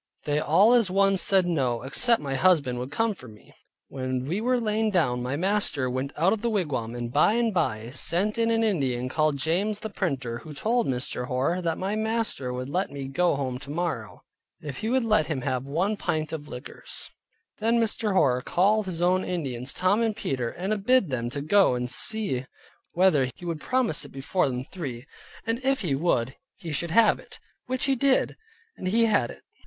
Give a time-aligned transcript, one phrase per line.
[0.23, 3.53] They all as one said no, except my husband would come for me.
[3.87, 7.53] When we were lain down, my master went out of the wigwam, and by and
[7.53, 11.27] by sent in an Indian called James the Printer, who told Mr.
[11.27, 14.23] Hoar, that my master would let me go home tomorrow,
[14.59, 17.11] if he would let him have one pint of liquors.
[17.59, 18.13] Then Mr.
[18.13, 22.47] Hoar called his own Indians, Tom and Peter, and bid them go and see
[22.93, 25.05] whether he would promise it before them three;
[25.45, 27.37] and if he would, he should have it;
[27.67, 28.35] which he did,
[28.75, 29.43] and he had it.